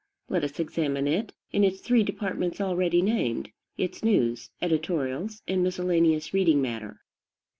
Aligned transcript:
Let 0.29 0.43
us 0.43 0.59
examine 0.59 1.07
it 1.07 1.31
in 1.51 1.63
its 1.63 1.79
three 1.79 2.01
departments 2.03 2.59
already 2.59 3.03
named, 3.03 3.51
its 3.77 4.01
news, 4.03 4.49
editorials, 4.59 5.43
and 5.47 5.61
miscellaneous 5.63 6.33
reading 6.33 6.59
matter. 6.59 7.03